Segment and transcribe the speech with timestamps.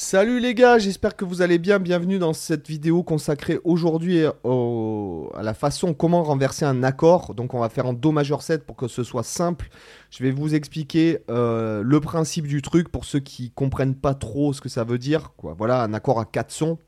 [0.00, 1.80] Salut les gars, j'espère que vous allez bien.
[1.80, 7.34] Bienvenue dans cette vidéo consacrée aujourd'hui au- à la façon comment renverser un accord.
[7.34, 9.68] Donc on va faire en Do majeur 7 pour que ce soit simple.
[10.10, 14.52] Je vais vous expliquer euh, le principe du truc pour ceux qui comprennent pas trop
[14.52, 15.32] ce que ça veut dire.
[15.42, 16.78] Voilà, un accord à 4 sons.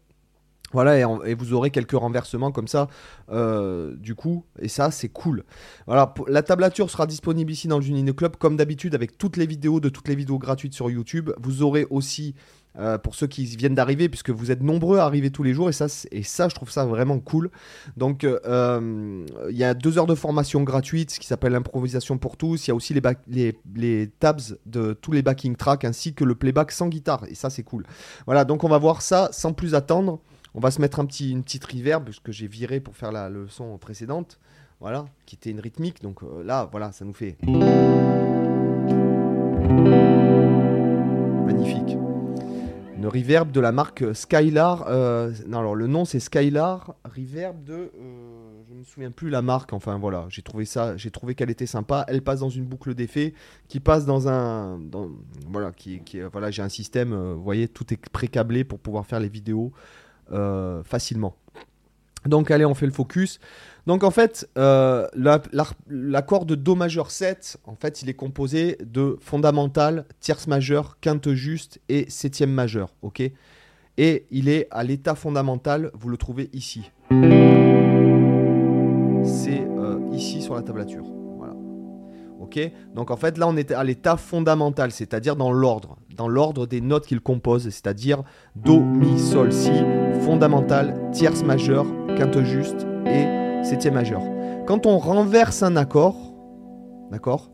[0.73, 0.97] Voilà,
[1.27, 2.87] et, vous aurez quelques renversements comme ça,
[3.33, 5.43] euh, du coup, et ça, c'est cool.
[5.89, 9.47] Voilà, la tablature sera disponible ici dans le Junino Club, comme d'habitude, avec toutes les
[9.47, 11.31] vidéos de toutes les vidéos gratuites sur YouTube.
[11.43, 12.37] Vous aurez aussi,
[12.81, 15.69] euh, pour ceux qui viennent d'arriver, puisque vous êtes nombreux à arriver tous les jours,
[15.69, 17.51] et ça, et ça je trouve ça vraiment cool.
[17.99, 22.17] Donc, euh, euh, il y a deux heures de formation gratuite, ce qui s'appelle l'improvisation
[22.17, 22.67] pour tous.
[22.67, 26.73] Il y a aussi les, tabs de tous les backing tracks, ainsi que le playback
[26.73, 27.85] sans guitare, et ça, c'est cool.
[28.25, 30.19] Voilà, donc on va voir ça sans plus attendre.
[30.55, 33.29] On va se mettre un petit, une petite reverb, que j'ai viré pour faire la
[33.29, 34.39] leçon précédente.
[34.81, 36.01] Voilà, qui était une rythmique.
[36.03, 37.37] Donc là, voilà, ça nous fait.
[43.01, 44.85] Une reverb de la marque Skylar.
[44.89, 46.95] euh, alors le nom c'est Skylar.
[47.05, 47.73] Reverb de.
[47.73, 47.91] euh,
[48.69, 49.73] je me souviens plus la marque.
[49.73, 50.99] Enfin voilà, j'ai trouvé ça.
[50.99, 52.05] J'ai trouvé qu'elle était sympa.
[52.09, 53.33] Elle passe dans une boucle d'effet
[53.69, 54.79] qui passe dans un.
[55.49, 57.15] voilà, qui, qui- voilà, j'ai un système.
[57.15, 59.73] euh, vous voyez, tout est pré-câblé pour pouvoir faire les vidéos
[60.33, 61.35] euh, facilement.
[62.27, 63.39] Donc allez, on fait le focus.
[63.87, 68.15] Donc en fait, euh, la- la- l'accord de Do majeur 7, en fait, il est
[68.15, 72.91] composé de fondamental, tierce majeure, quinte juste et septième majeure,
[73.99, 76.91] Et il est à l'état fondamental, vous le trouvez ici.
[79.25, 81.05] C'est euh, ici sur la tablature,
[81.37, 81.55] voilà.
[82.95, 86.81] Donc en fait, là, on est à l'état fondamental, c'est-à-dire dans l'ordre, dans l'ordre des
[86.81, 88.23] notes qu'il compose, c'est-à-dire
[88.57, 89.71] Do, Mi, Sol, Si,
[90.23, 91.87] fondamental, tierce majeure,
[92.21, 94.21] quinte juste et septième majeur.
[94.67, 96.35] Quand on renverse un accord,
[97.11, 97.51] d'accord,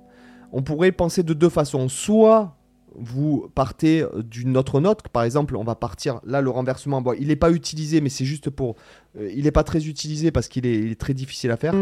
[0.50, 1.88] on pourrait penser de deux façons.
[1.88, 2.56] Soit
[2.96, 7.00] vous partez d'une autre note, par exemple, on va partir là le renversement.
[7.16, 8.74] Il n'est pas utilisé, mais c'est juste pour.
[9.20, 11.74] euh, il n'est pas très utilisé parce qu'il est, il est très difficile à faire.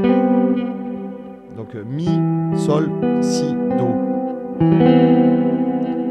[1.56, 2.10] Donc euh, mi,
[2.58, 2.90] sol,
[3.22, 3.46] si,
[3.78, 3.88] do.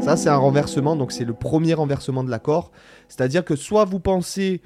[0.00, 2.72] Ça c'est un renversement, donc c'est le premier renversement de l'accord.
[3.06, 4.60] C'est-à-dire que soit vous pensez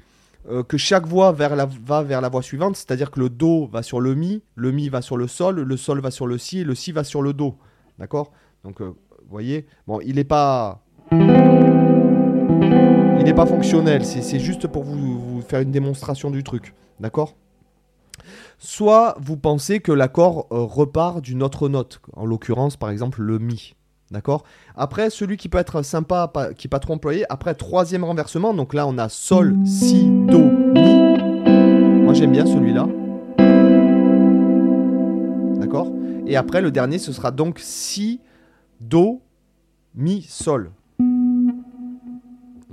[0.47, 3.99] euh, que chaque voix va vers la voix suivante, c'est-à-dire que le Do va sur
[3.99, 6.75] le Mi, le Mi va sur le Sol, le Sol va sur le Si le
[6.75, 7.55] Si va sur le Do.
[7.97, 8.31] D'accord?
[8.63, 10.81] Donc, euh, vous voyez, bon, il n'est pas.
[11.11, 11.17] Il
[13.25, 16.73] n'est pas fonctionnel, c'est juste pour vous, vous faire une démonstration du truc.
[16.99, 17.35] D'accord?
[18.57, 23.39] Soit vous pensez que l'accord euh, repart d'une autre note, en l'occurrence par exemple le
[23.39, 23.75] Mi.
[24.11, 24.43] D'accord?
[24.75, 28.73] Après, celui qui peut être sympa, qui n'est pas trop employé, après troisième renversement, donc
[28.73, 30.95] là on a Sol, Si, Do, Mi.
[32.03, 32.87] Moi j'aime bien celui-là.
[35.59, 35.91] D'accord?
[36.25, 38.19] Et après le dernier ce sera donc Si,
[38.81, 39.21] Do,
[39.93, 40.71] Mi, Sol.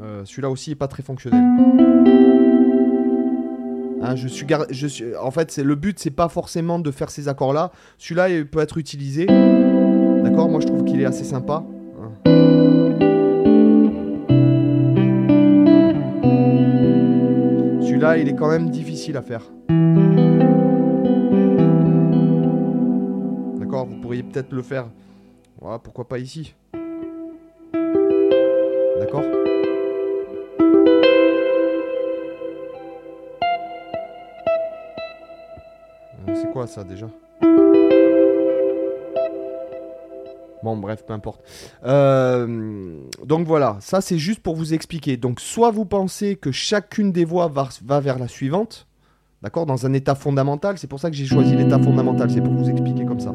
[0.01, 1.43] Euh, celui-là aussi est pas très fonctionnel.
[4.03, 4.67] Hein, je suis, gar-
[5.21, 7.73] en fait, le but, c'est pas forcément de faire ces accords-là.
[7.99, 9.27] Celui-là, il peut être utilisé.
[10.27, 11.63] D'accord Moi, je trouve qu'il est assez sympa.
[17.81, 19.43] Celui-là, il est quand même difficile à faire.
[23.61, 24.89] D'accord Vous pourriez peut-être le faire.
[25.85, 26.57] Pourquoi pas ici
[28.99, 29.23] D'accord
[36.35, 37.07] C'est quoi ça déjà?
[40.75, 41.43] Bref, peu importe.
[41.85, 45.17] Euh, donc voilà, ça c'est juste pour vous expliquer.
[45.17, 48.89] Donc soit vous pensez que chacune des voix va, va vers la suivante,
[49.43, 50.79] d'accord, dans un état fondamental.
[50.79, 53.35] C'est pour ça que j'ai choisi l'état fondamental, c'est pour vous expliquer comme ça.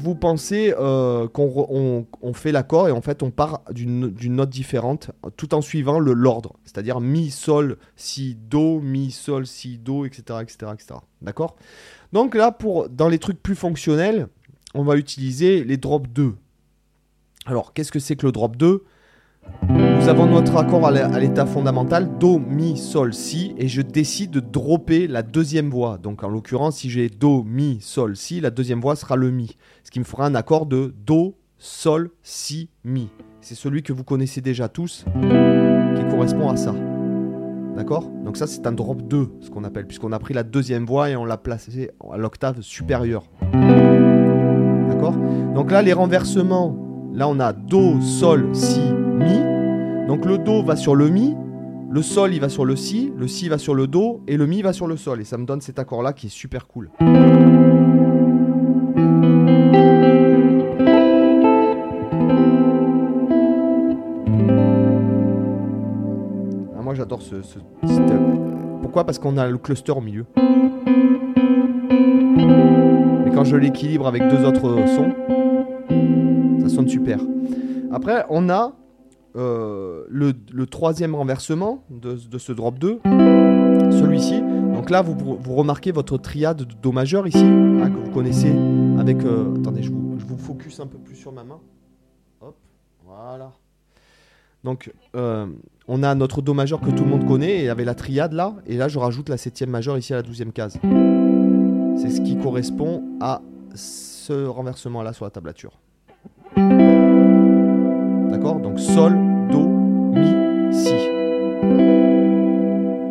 [0.00, 5.54] Vous pensez euh, qu'on fait l'accord et en fait on part d'une note différente tout
[5.54, 11.00] en suivant l'ordre, c'est-à-dire mi sol si do mi sol si do etc etc etc.
[11.22, 11.56] D'accord?
[12.12, 14.28] Donc là pour dans les trucs plus fonctionnels,
[14.74, 16.34] on va utiliser les drop 2.
[17.46, 18.84] Alors qu'est-ce que c'est que le drop 2
[19.68, 24.40] Nous avons notre accord à l'état fondamental do mi sol si et je décide de
[24.40, 25.98] dropper la deuxième voix.
[25.98, 29.56] Donc en l'occurrence si j'ai do mi sol si, la deuxième voix sera le mi
[29.90, 33.08] ce qui me fera un accord de Do, Sol, Si, Mi.
[33.40, 36.72] C'est celui que vous connaissez déjà tous, qui correspond à ça.
[37.74, 38.08] D'accord?
[38.24, 41.10] Donc ça c'est un drop 2, ce qu'on appelle, puisqu'on a pris la deuxième voix
[41.10, 43.24] et on l'a placé à l'octave supérieure.
[43.52, 45.16] D'accord?
[45.56, 46.76] Donc là les renversements,
[47.12, 50.06] là on a Do, Sol, Si, Mi.
[50.06, 51.34] Donc le Do va sur le Mi,
[51.90, 54.46] le sol il va sur le si, le si va sur le do et le
[54.46, 56.68] mi va sur le sol et ça me donne cet accord là qui est super
[56.68, 56.90] cool.
[67.18, 67.36] Ce,
[68.82, 69.04] Pourquoi?
[69.04, 70.26] Parce qu'on a le cluster au milieu.
[73.24, 75.12] Mais quand je l'équilibre avec deux autres sons,
[76.60, 77.18] ça sonne super.
[77.92, 78.72] Après, on a
[79.36, 80.32] euh, le,
[80.66, 83.00] troisième renversement de, ce drop 2,
[83.90, 84.40] celui-ci.
[84.40, 88.54] Donc là, vous, vous, remarquez votre triade de Do majeur ici, hein, que vous connaissez
[88.98, 89.24] avec...
[89.24, 91.60] Euh, attendez, je vous, je vous focus un peu plus sur ma main.
[92.40, 92.56] Hop,
[93.04, 93.52] voilà.
[94.64, 95.46] Donc, euh,
[95.88, 98.54] on a notre Do majeur que tout le monde connaît, et avec la triade là,
[98.66, 100.78] et là je rajoute la septième majeure ici à la douzième case.
[101.96, 103.42] C'est ce qui correspond à
[103.74, 105.80] ce renversement là sur la tablature.
[108.30, 108.60] D'accord?
[108.60, 109.12] Donc Sol,
[109.50, 110.94] Do, Mi, Si.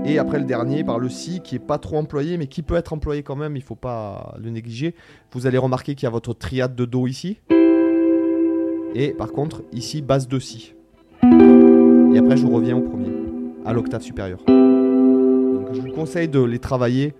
[0.05, 2.75] Et après le dernier par le Si qui est pas trop employé mais qui peut
[2.75, 4.95] être employé quand même, il faut pas le négliger.
[5.31, 7.39] Vous allez remarquer qu'il y a votre triade de Do ici.
[8.95, 10.73] Et par contre ici basse de Si.
[12.13, 13.11] Et après je reviens au premier,
[13.65, 14.39] à l'octave supérieure.
[14.47, 17.13] Donc je vous conseille de les travailler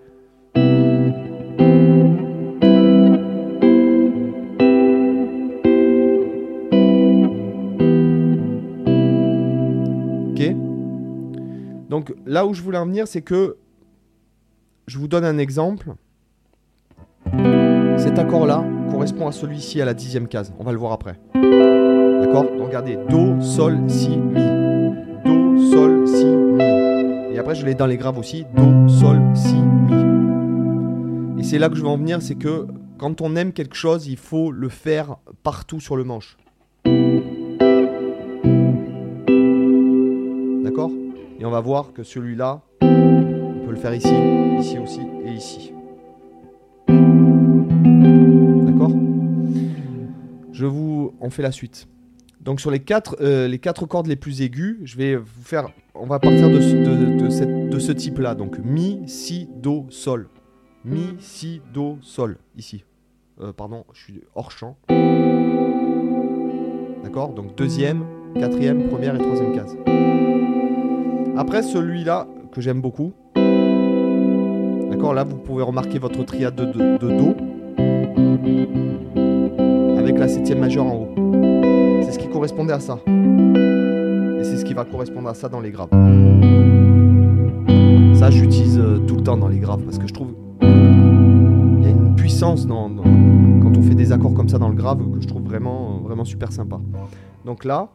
[11.90, 13.56] Donc là où je voulais en venir, c'est que
[14.86, 15.92] je vous donne un exemple.
[17.98, 20.54] Cet accord-là correspond à celui-ci à la dixième case.
[20.58, 21.18] On va le voir après.
[21.34, 22.44] D'accord?
[22.44, 24.59] Donc regardez, Do, Sol, Si, Mi.
[27.40, 28.46] Après, je l'ai dans les graves aussi.
[28.54, 31.40] Do, Sol, Si, Mi.
[31.40, 32.66] Et c'est là que je veux en venir, c'est que
[32.98, 36.36] quand on aime quelque chose, il faut le faire partout sur le manche.
[41.40, 44.12] Et on va voir que celui-là, on peut le faire ici,
[44.58, 45.72] ici aussi et ici.
[48.66, 48.92] D'accord?
[50.52, 51.14] Je vous...
[51.18, 51.88] On fait la suite.
[52.40, 55.68] Donc sur les quatre, euh, les quatre cordes les plus aiguës, je vais vous faire...
[55.94, 58.34] On va partir de ce, de, de ce type-là.
[58.34, 60.28] Donc Mi, Si, Do, Sol.
[60.84, 62.38] Mi, Si, Do, Sol.
[62.56, 62.84] Ici.
[63.42, 64.76] Euh, pardon, je suis hors champ.
[67.02, 67.34] D'accord?
[67.34, 68.04] Donc deuxième,
[68.38, 69.76] quatrième, première et troisième case.
[71.36, 73.12] Après celui-là, que j'aime beaucoup.
[74.90, 76.64] D'accord, là vous pouvez remarquer votre triade de,
[76.98, 77.36] Do.
[79.98, 81.39] Avec la septième majeure en haut.
[82.32, 82.98] Correspondait à ça.
[83.06, 85.90] Et c'est ce qui va correspondre à ça dans les graves.
[88.14, 91.86] Ça j'utilise euh, tout le temps dans les graves parce que je trouve il y
[91.86, 95.20] a une puissance dans, quand on fait des accords comme ça dans le grave que
[95.20, 96.78] je trouve vraiment, vraiment super sympa.
[97.44, 97.88] Donc là,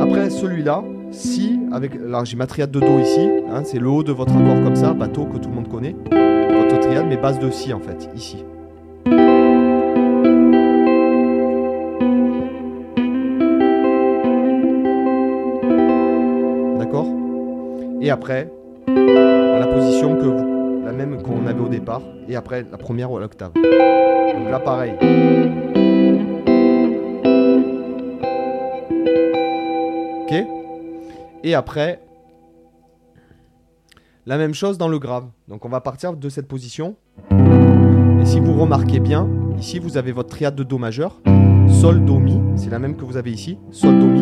[0.00, 4.02] après celui-là, si, avec, là j'ai ma triade de Do ici, hein, c'est le haut
[4.02, 7.38] de votre accord comme ça, bateau que tout le monde connaît, votre triade, mais base
[7.38, 8.44] de Si en fait, ici.
[18.02, 18.50] Et après,
[18.88, 23.12] à la position que vous, la même qu'on avait au départ, et après la première
[23.12, 23.52] ou l'octave.
[23.54, 24.92] Donc là pareil.
[30.22, 30.46] Ok
[31.44, 32.00] et après,
[34.26, 35.26] la même chose dans le grave.
[35.48, 36.96] Donc on va partir de cette position.
[37.30, 39.28] Et si vous remarquez bien,
[39.58, 41.20] ici vous avez votre triade de Do majeur.
[41.68, 42.40] Sol, Do, Mi.
[42.56, 43.58] C'est la même que vous avez ici.
[43.70, 44.21] Sol, Do, Mi.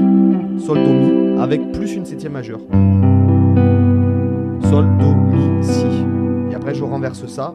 [0.61, 1.41] Sol, Do, Mi.
[1.41, 2.61] Avec plus une septième majeure.
[4.71, 5.87] Sol, Do, Mi, Si.
[6.51, 7.55] Et après je renverse ça.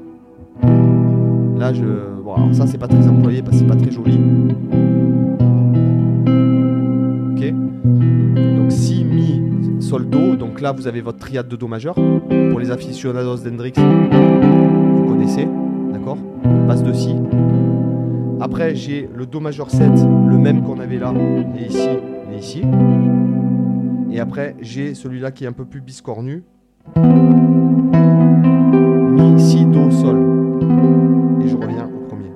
[1.58, 1.84] Là je...
[2.24, 4.20] Bon alors ça c'est pas très employé parce que c'est pas très joli.
[9.86, 10.36] Sol, Do.
[10.36, 11.94] Donc là, vous avez votre triade de Do majeur.
[11.94, 15.48] Pour les aficionados d'Hendrix, vous connaissez.
[15.94, 16.18] D'accord?
[16.68, 17.16] Basse de Si.
[18.42, 19.92] Après, j'ai le Do majeur 7,
[20.28, 21.14] le même qu'on avait là,
[21.56, 21.88] et ici,
[22.38, 22.62] ici.
[24.12, 26.44] Et après, j'ai celui-là qui est un peu plus biscornu.
[26.98, 27.04] Mi,
[29.39, 30.18] Si, Do, Sol.
[31.44, 32.32] Et je reviens au premier.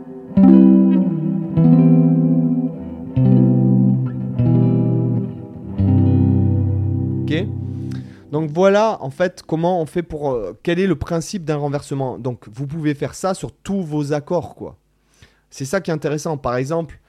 [8.31, 10.31] Donc voilà en fait comment on fait pour...
[10.31, 12.19] Euh, quel est le principe d'un renversement.
[12.19, 14.77] Donc vous pouvez faire ça sur tous vos accords quoi.
[15.49, 16.37] C'est ça qui est intéressant.
[16.37, 16.99] Par exemple,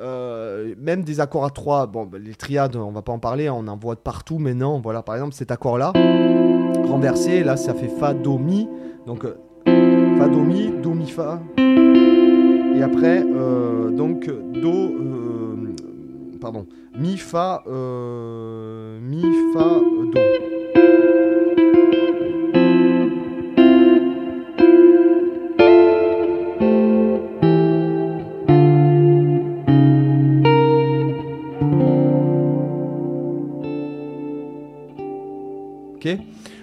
[0.00, 3.50] euh, même des accords à 3, bon bah, les triades on va pas en parler,
[3.50, 5.92] on en voit de partout mais non, voilà par exemple cet accord là,
[6.88, 8.68] renversé, là ça fait Fa, Do, Mi.
[9.06, 9.36] Donc euh,
[10.18, 11.40] Fa, Do, Mi, Do, Mi, Fa.
[11.58, 14.94] Et après, donc Do,
[16.40, 16.66] pardon,
[16.98, 19.80] Mi, Fa, Mi, Fa,
[20.14, 20.49] Do.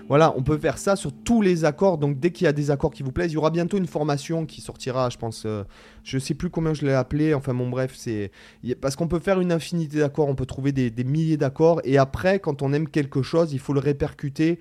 [0.08, 1.98] Voilà, on peut faire ça sur tous les accords.
[1.98, 3.88] Donc dès qu'il y a des accords qui vous plaisent, il y aura bientôt une
[3.88, 5.44] formation qui sortira, je pense.
[5.46, 5.64] euh,
[6.04, 7.34] je sais plus combien je l'ai appelé.
[7.34, 8.32] Enfin bon, bref, c'est
[8.80, 10.30] parce qu'on peut faire une infinité d'accords.
[10.30, 11.82] On peut trouver des, milliers d'accords.
[11.84, 14.60] Et après, quand on aime quelque chose, il faut le répercuter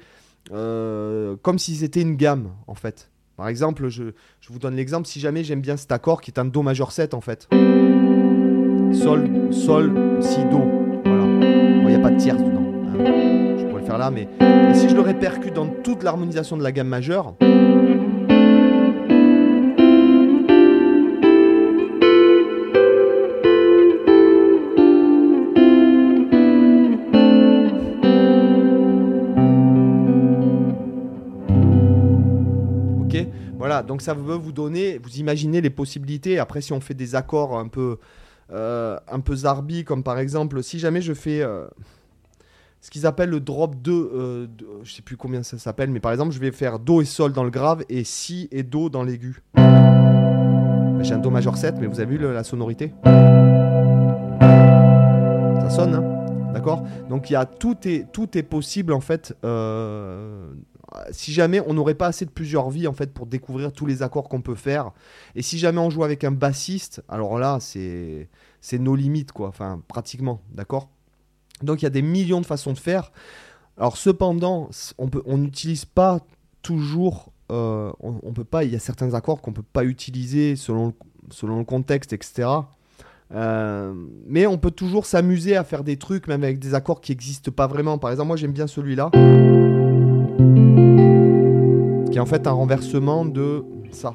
[0.52, 3.10] euh, comme si c'était une gamme, en fait.
[3.36, 4.04] Par exemple, je,
[4.48, 5.06] vous donne l'exemple.
[5.06, 7.48] Si jamais j'aime bien cet accord qui est un Do majeur 7, en fait.
[8.92, 10.62] Sol, Sol, Si, Do.
[11.04, 11.24] Voilà.
[11.24, 12.65] Il n'y a pas de tierce dedans.
[14.10, 14.28] Mais
[14.70, 17.34] et si je le répercute dans toute l'harmonisation de la gamme majeure,
[33.00, 33.26] ok
[33.56, 36.38] Voilà, donc ça veut vous donner, vous imaginez les possibilités.
[36.38, 37.98] Après, si on fait des accords un peu,
[38.52, 41.66] euh, un peu zarbi, comme par exemple, si jamais je fais euh,
[42.86, 45.98] ce qu'ils appellent le drop 2, euh, de- je sais plus combien ça s'appelle, mais
[45.98, 48.88] par exemple, je vais faire Do et Sol dans le grave et Si et Do
[48.90, 49.42] dans l'aigu.
[49.56, 52.92] Ben, J'ai un Do majeur 7, mais vous avez vu la sonorité?
[55.62, 56.52] Ça sonne, hein?
[56.54, 56.84] D'accord?
[57.10, 59.36] Donc il y a tout est, tout est possible en fait.
[59.44, 60.48] euh,
[61.10, 64.04] si jamais on n'aurait pas assez de plusieurs vies en fait pour découvrir tous les
[64.04, 64.92] accords qu'on peut faire,
[65.34, 68.28] et si jamais on joue avec un bassiste, alors là c'est
[68.60, 70.88] c'est nos limites quoi, enfin pratiquement, d'accord?
[71.62, 73.12] Donc il y a des millions de façons de faire.
[73.78, 76.20] Alors cependant, on n'utilise pas
[76.62, 80.92] toujours, euh, on, peut il y a certains accords qu'on peut pas utiliser selon le,
[81.30, 82.48] selon le contexte, etc.
[83.34, 83.92] Euh,
[84.26, 87.52] mais on peut toujours s'amuser à faire des trucs, même avec des accords qui n'existent
[87.52, 87.98] pas vraiment.
[87.98, 89.10] Par exemple, moi j'aime bien celui-là,
[92.10, 94.14] qui est en fait un renversement de ça.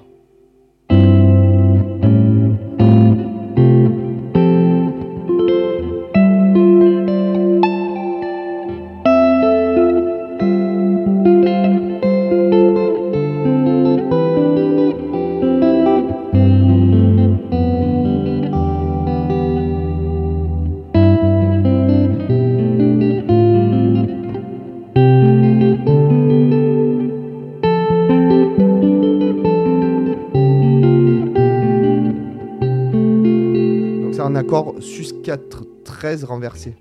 [34.52, 36.76] Accord sus 4 13 renversé.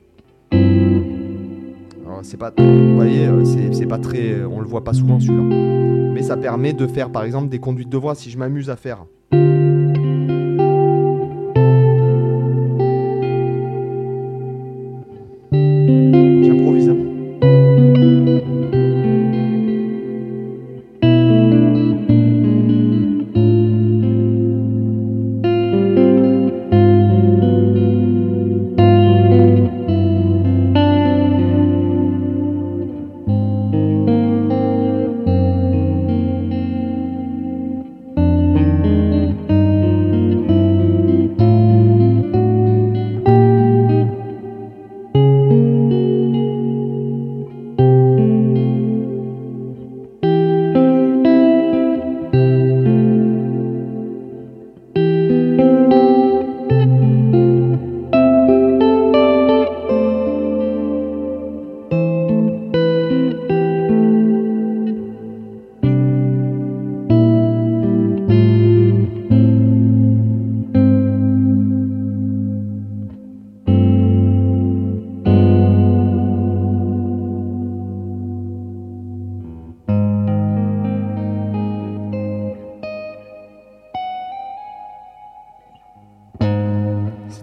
[2.23, 5.21] C'est pas, vous voyez, euh, c'est c'est pas très, euh, on le voit pas souvent
[5.21, 5.45] celui-là.
[6.13, 8.77] Mais ça permet de faire par exemple des conduites de voix si je m'amuse à
[8.77, 9.07] faire.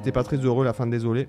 [0.08, 1.28] C'était pas très heureux la fin, désolé.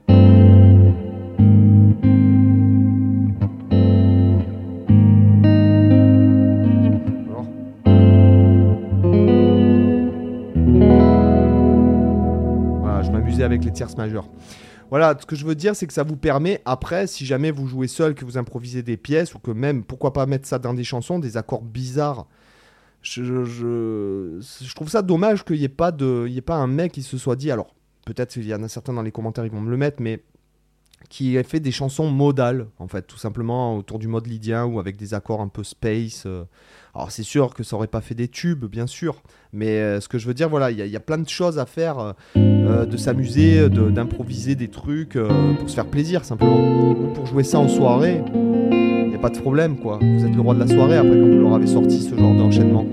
[12.78, 14.28] Voilà, je m'amusais avec les tierces majeures.
[14.90, 17.66] Voilà, ce que je veux dire, c'est que ça vous permet, après, si jamais vous
[17.66, 20.74] jouez seul, que vous improvisez des pièces, ou que même, pourquoi pas mettre ça dans
[20.74, 22.28] des chansons, des accords bizarres.
[23.02, 26.92] Je, je, trouve ça dommage qu'il n'y ait, pas de- il ait pas un mec
[26.92, 27.74] qui se soit dit, alors
[28.14, 30.20] peut-être qu'il y en a certains dans les commentaires, ils vont me le mettre, mais
[31.08, 34.80] qui ait fait des chansons modales, en fait, tout simplement autour du mode lydien ou
[34.80, 36.24] avec des accords un peu space.
[36.26, 36.42] euh.
[36.94, 39.22] Alors c'est sûr que ça aurait pas fait des tubes, bien sûr,
[39.52, 41.58] mais euh, ce que je veux dire, voilà, il y, a- a plein de choses
[41.60, 45.16] à faire, euh, de s'amuser, d'improviser des trucs
[45.58, 46.58] pour se faire plaisir simplement,
[46.90, 48.22] ou pour jouer ça en soirée.
[48.34, 49.98] Il n'y a pas de problème, quoi.
[50.02, 52.34] Vous êtes le roi de la soirée après quand vous leur avez sorti ce genre
[52.34, 52.86] d'enchaînement.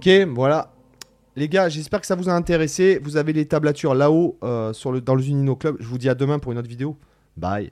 [0.00, 0.72] Ok, voilà.
[1.36, 2.98] Les gars, j'espère que ça vous a intéressé.
[3.02, 4.72] Vous avez les tablatures là-haut euh,
[5.04, 5.76] dans le Zunino Club.
[5.78, 6.96] Je vous dis à demain pour une autre vidéo.
[7.36, 7.70] Bye.